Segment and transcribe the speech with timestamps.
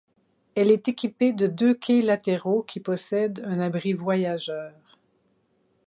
[0.55, 4.97] Elle est équipée de deux quais latéraux qui possèdent un abri voyageurs.